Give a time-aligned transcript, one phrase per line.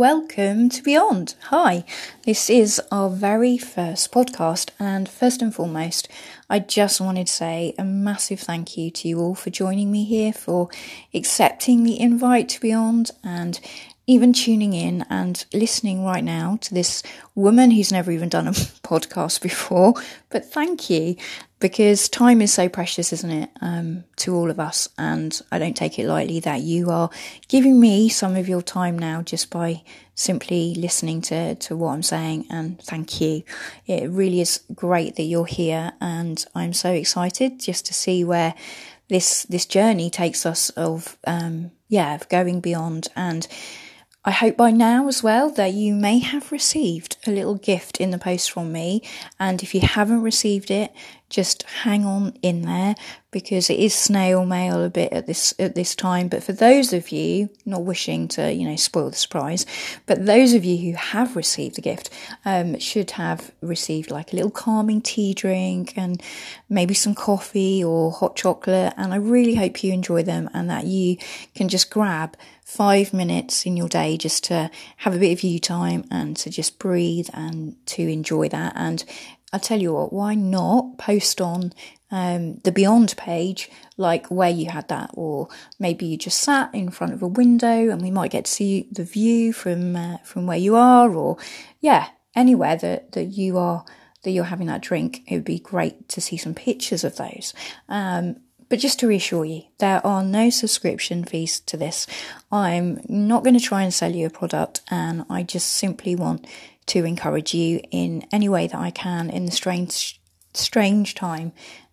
[0.00, 1.34] welcome to Beyond.
[1.48, 1.84] Hi,
[2.22, 6.08] this is our very first podcast, and first and foremost,
[6.48, 10.04] I just wanted to say a massive thank you to you all for joining me
[10.04, 10.70] here, for
[11.12, 13.60] accepting the invite to Beyond, and
[14.10, 17.02] even tuning in and listening right now to this
[17.36, 18.50] woman who's never even done a
[18.82, 19.94] podcast before.
[20.30, 21.14] But thank you
[21.60, 24.88] because time is so precious, isn't it, um, to all of us?
[24.98, 27.08] And I don't take it lightly that you are
[27.46, 29.82] giving me some of your time now just by
[30.16, 32.46] simply listening to, to what I'm saying.
[32.50, 33.44] And thank you.
[33.86, 35.92] It really is great that you're here.
[36.00, 38.54] And I'm so excited just to see where
[39.08, 43.46] this, this journey takes us of, um, yeah, of going beyond and,
[44.22, 48.10] I hope by now as well that you may have received a little gift in
[48.10, 49.02] the post from me.
[49.38, 50.92] And if you haven't received it,
[51.30, 52.96] just hang on in there
[53.30, 56.28] because it is snail mail a bit at this at this time.
[56.28, 59.64] But for those of you not wishing to, you know, spoil the surprise,
[60.06, 62.10] but those of you who have received the gift
[62.44, 66.20] um, should have received like a little calming tea drink and
[66.68, 68.92] maybe some coffee or hot chocolate.
[68.96, 71.16] And I really hope you enjoy them and that you
[71.54, 75.58] can just grab five minutes in your day just to have a bit of you
[75.58, 78.72] time and to just breathe and to enjoy that.
[78.76, 79.04] And
[79.52, 81.72] I tell you what, why not post on
[82.10, 85.48] um, the Beyond page, like where you had that, or
[85.78, 88.88] maybe you just sat in front of a window and we might get to see
[88.90, 91.36] the view from uh, from where you are, or
[91.80, 93.84] yeah, anywhere that that you are
[94.22, 95.22] that you're having that drink.
[95.26, 97.54] It would be great to see some pictures of those.
[97.88, 98.36] Um,
[98.68, 102.06] but just to reassure you, there are no subscription fees to this.
[102.52, 106.46] I'm not going to try and sell you a product, and I just simply want
[106.90, 110.20] to encourage you in any way that I can in the strange,
[110.54, 111.52] strange time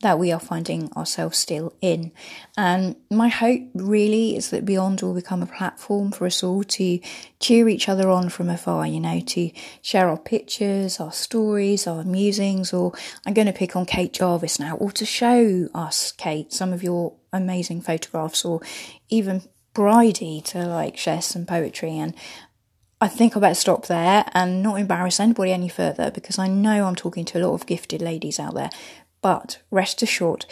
[0.00, 2.12] that we are finding ourselves still in.
[2.56, 7.00] And my hope really is that Beyond will become a platform for us all to
[7.40, 9.50] cheer each other on from afar, you know, to
[9.82, 12.92] share our pictures, our stories, our musings, or
[13.26, 16.82] I'm going to pick on Kate Jarvis now, or to show us, Kate, some of
[16.82, 18.60] your amazing photographs, or
[19.08, 19.42] even
[19.74, 21.98] Bridie to like share some poetry.
[21.98, 22.14] And
[23.00, 26.84] I think I better stop there and not embarrass anybody any further because I know
[26.84, 28.70] I'm talking to a lot of gifted ladies out there
[29.20, 30.46] but rest assured,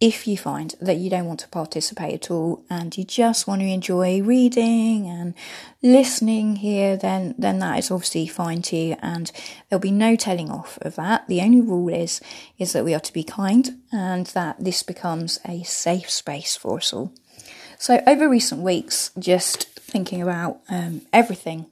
[0.00, 3.60] if you find that you don't want to participate at all and you just want
[3.62, 5.34] to enjoy reading and
[5.82, 9.32] listening here, then then that is obviously fine too, and
[9.68, 11.26] there'll be no telling off of that.
[11.28, 12.20] The only rule is
[12.58, 16.78] is that we are to be kind and that this becomes a safe space for
[16.78, 17.12] us all.
[17.78, 21.66] So over recent weeks, just thinking about um, everything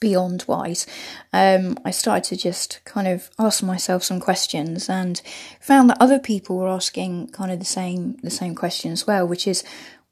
[0.00, 0.86] beyond wise,
[1.32, 5.20] um, I started to just kind of ask myself some questions and
[5.60, 9.28] found that other people were asking kind of the same the same question as well,
[9.28, 9.62] which is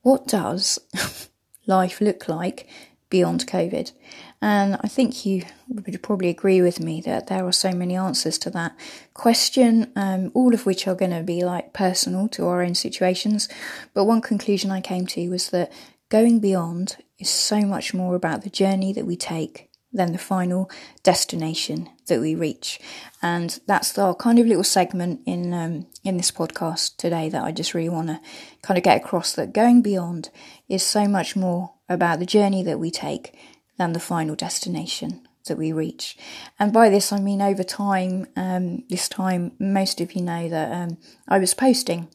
[0.02, 0.78] what does
[1.66, 2.68] life look like
[3.10, 3.92] beyond COVID?
[4.40, 8.38] And I think you would probably agree with me that there are so many answers
[8.38, 8.76] to that
[9.14, 13.48] question, um, all of which are going to be like personal to our own situations.
[13.94, 15.72] But one conclusion I came to was that
[16.08, 19.67] going beyond is so much more about the journey that we take
[19.98, 20.70] than the final
[21.02, 22.80] destination that we reach.
[23.20, 27.52] And that's our kind of little segment in um, in this podcast today that I
[27.52, 28.20] just really want to
[28.62, 30.30] kind of get across that going beyond
[30.68, 33.36] is so much more about the journey that we take
[33.76, 36.16] than the final destination that we reach.
[36.58, 38.26] And by this I mean over time.
[38.36, 42.08] Um, this time, most of you know that um, I was posting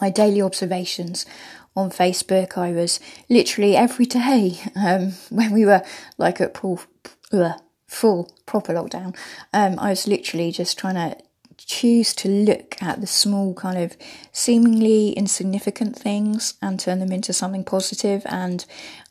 [0.00, 1.26] my daily observations
[1.76, 2.56] on Facebook.
[2.56, 5.82] I was literally every day um, when we were
[6.18, 6.80] like at full,
[7.86, 9.16] full proper lockdown.
[9.52, 11.16] Um, I was literally just trying to
[11.58, 13.96] choose to look at the small kind of
[14.32, 18.22] seemingly insignificant things and turn them into something positive.
[18.26, 18.64] and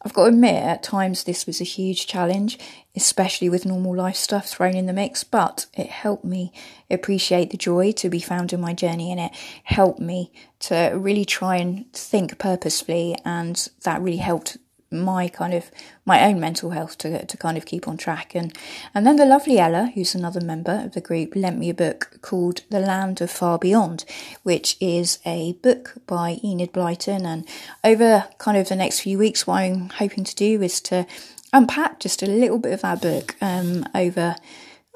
[0.05, 2.59] I've got to admit at times this was a huge challenge
[2.95, 6.51] especially with normal life stuff thrown in the mix but it helped me
[6.91, 9.31] appreciate the joy to be found in my journey and it
[9.63, 14.57] helped me to really try and think purposefully and that really helped
[14.93, 15.71] my kind of
[16.05, 18.35] my own mental health to to kind of keep on track.
[18.35, 18.57] And
[18.93, 22.19] and then the lovely Ella who's another member of the group lent me a book
[22.21, 24.05] called The Land of Far Beyond
[24.43, 27.25] which is a book by Enid Blyton.
[27.25, 27.47] And
[27.83, 31.05] over kind of the next few weeks what I'm hoping to do is to
[31.51, 34.35] unpack just a little bit of that book um, over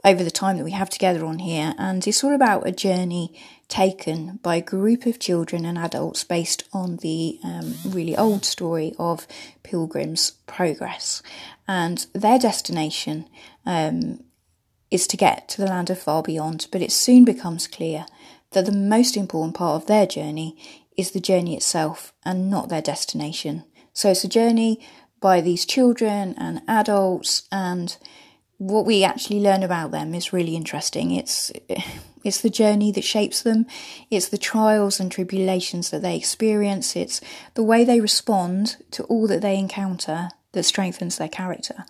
[0.05, 1.73] over the time that we have together on here.
[1.77, 3.33] And it's all about a journey
[3.67, 8.93] taken by a group of children and adults based on the um, really old story
[8.97, 9.27] of
[9.63, 11.21] Pilgrim's Progress.
[11.67, 13.27] And their destination
[13.65, 14.23] um,
[14.89, 18.05] is to get to the land of far beyond, but it soon becomes clear
[18.51, 20.57] that the most important part of their journey
[20.95, 23.65] is the journey itself and not their destination.
[23.93, 24.79] So it's a journey
[25.19, 27.97] by these children and adults and
[28.57, 31.11] what we actually learn about them is really interesting.
[31.11, 31.51] It's
[32.27, 33.65] it's the journey that shapes them.
[34.11, 36.95] It's the trials and tribulations that they experience.
[36.95, 37.21] It's
[37.53, 41.85] the way they respond to all that they encounter that strengthens their character.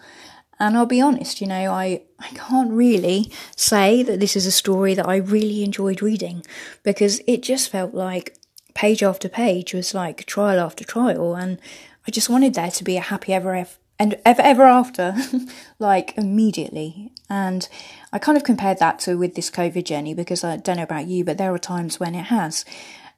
[0.60, 4.51] And I'll be honest, you know, I, I can't really say that this is a
[4.51, 6.44] story that I really enjoyed reading
[6.83, 8.36] because it just felt like
[8.75, 11.36] page after page was like trial after trial.
[11.36, 11.60] And
[12.07, 13.66] I just wanted there to be a happy ever,
[14.00, 15.16] ever ever after,
[15.80, 17.12] like immediately.
[17.29, 17.68] And
[18.13, 21.07] I kind of compared that to with this COVID journey because I don't know about
[21.07, 22.63] you, but there are times when it has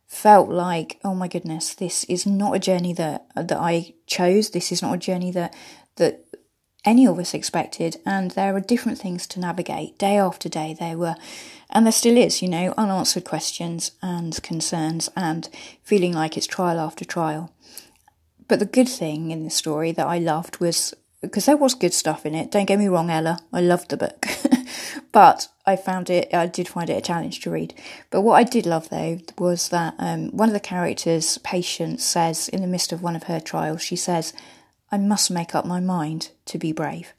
[0.07, 4.49] felt like, oh my goodness, this is not a journey that that I chose.
[4.49, 5.55] This is not a journey that
[5.97, 6.25] that
[6.85, 7.97] any of us expected.
[8.05, 10.75] And there are different things to navigate day after day.
[10.77, 11.15] There were,
[11.69, 15.47] and there still is, you know, unanswered questions and concerns, and
[15.83, 17.53] feeling like it's trial after trial.
[18.47, 21.93] But the good thing in the story that I loved was because there was good
[21.93, 22.51] stuff in it.
[22.51, 23.39] Don't get me wrong, Ella.
[23.51, 24.25] I loved the book.
[25.11, 27.73] but I found it, I did find it a challenge to read.
[28.09, 32.47] But what I did love though was that um, one of the characters, Patience, says
[32.49, 34.33] in the midst of one of her trials, she says,
[34.91, 37.13] I must make up my mind to be brave.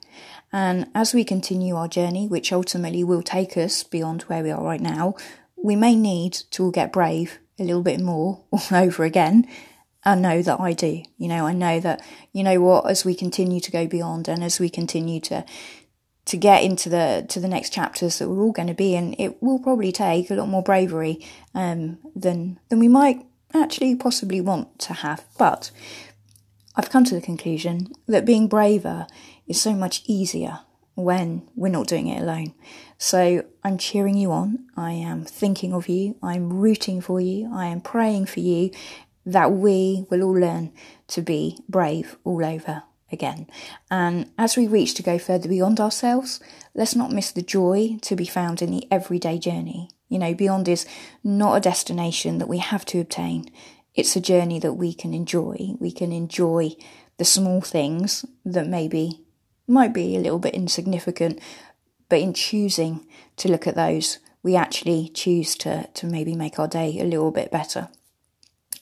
[0.53, 4.63] And as we continue our journey, which ultimately will take us beyond where we are
[4.63, 5.15] right now,
[5.63, 9.47] we may need to get brave a little bit more all over again
[10.05, 11.03] I know that I do.
[11.19, 12.03] You know, I know that,
[12.33, 15.45] you know what, as we continue to go beyond and as we continue to
[16.27, 19.15] to get into the to the next chapters that we're all going to be in,
[19.19, 24.41] it will probably take a lot more bravery um, than than we might actually possibly
[24.41, 25.25] want to have.
[25.39, 25.71] But
[26.77, 29.07] I've come to the conclusion that being braver
[29.49, 30.61] is so much easier
[30.95, 32.55] when we're not doing it alone.
[32.97, 34.67] So I'm cheering you on.
[34.77, 36.17] I am thinking of you.
[36.23, 37.51] I'm rooting for you.
[37.53, 38.71] I am praying for you
[39.27, 40.73] that we will all learn
[41.09, 42.83] to be brave all over
[43.13, 43.49] again.
[43.91, 46.41] And as we reach to go further beyond ourselves,
[46.75, 49.91] let's not miss the joy to be found in the everyday journey.
[50.09, 50.87] You know, beyond is
[51.23, 53.51] not a destination that we have to obtain.
[53.95, 55.75] It's a journey that we can enjoy.
[55.79, 56.77] We can enjoy
[57.19, 59.25] the small things that maybe
[59.67, 61.41] might be a little bit insignificant,
[62.09, 63.07] but in choosing
[63.37, 67.31] to look at those, we actually choose to, to maybe make our day a little
[67.31, 67.89] bit better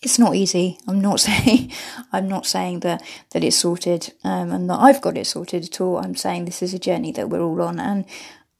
[0.02, 0.78] it's not easy.
[0.86, 1.72] I'm not saying
[2.12, 5.80] I'm not saying that that it's sorted um, and that I've got it sorted at
[5.80, 5.98] all.
[5.98, 8.04] I'm saying this is a journey that we're all on, and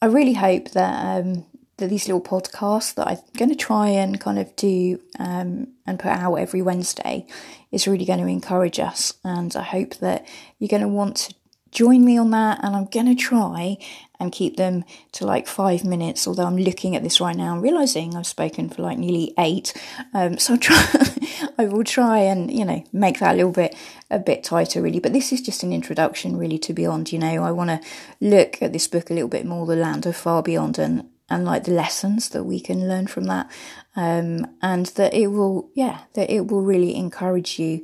[0.03, 1.47] I really hope that um,
[1.79, 5.99] that these little podcasts that I'm going to try and kind of do um, and
[5.99, 7.27] put out every Wednesday
[7.71, 10.27] is really going to encourage us, and I hope that
[10.59, 11.35] you're going to want to
[11.71, 13.79] join me on that and I'm going to try
[14.21, 17.63] and keep them to like five minutes although I'm looking at this right now and
[17.63, 19.75] realizing I've spoken for like nearly eight.
[20.13, 20.85] Um, so I'll try
[21.59, 23.77] I will try and you know make that a little bit
[24.11, 25.01] a bit tighter really.
[25.01, 27.45] But this is just an introduction really to Beyond you know.
[27.45, 27.89] I want to
[28.21, 31.45] look at this book a little bit more the land of far beyond and and
[31.45, 33.51] like the lessons that we can learn from that.
[33.97, 37.83] Um, and that it will yeah that it will really encourage you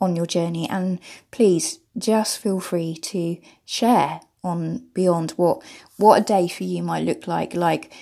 [0.00, 0.68] on your journey.
[0.68, 5.62] And please just feel free to share on beyond what
[5.96, 7.54] what a day for you might look like.
[7.54, 7.92] Like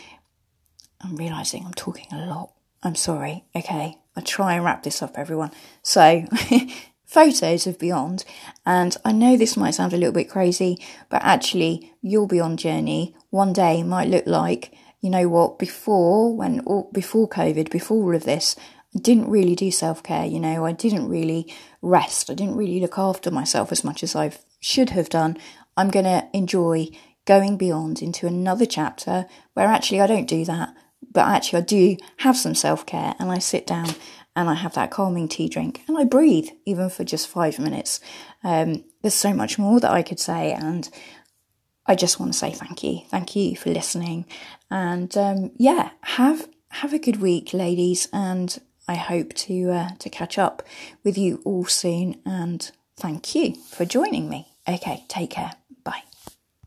[1.01, 2.53] I'm realizing I'm talking a lot.
[2.83, 3.45] I'm sorry.
[3.55, 5.51] Okay, I'll try and wrap this up, everyone.
[5.83, 6.25] So.
[7.07, 8.25] photos of Beyond,
[8.67, 10.77] and I know this might sound a little bit crazy,
[11.09, 16.61] but actually, your Beyond journey one day might look like, you know what, before when
[16.61, 18.57] all, before COVID, before all of this,
[18.97, 22.99] didn't really do self care, you know, I didn't really rest, I didn't really look
[22.99, 25.39] after myself as much as I should have done.
[25.77, 26.89] I'm going to enjoy
[27.27, 30.75] going beyond into another chapter where actually I don't do that,
[31.13, 33.91] but actually I do have some self care and I sit down
[34.35, 38.01] and I have that calming tea drink and I breathe even for just five minutes.
[38.45, 40.89] Um, there's so much more that I could say, and
[41.87, 43.01] I just want to say thank you.
[43.09, 44.27] Thank you for listening.
[44.71, 50.11] And um, yeah, have have a good week, ladies, and I hope to uh, to
[50.11, 50.63] catch up
[51.03, 54.49] with you all soon and thank you for joining me.
[54.69, 55.53] Okay, take care.